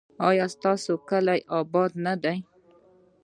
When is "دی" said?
2.23-2.37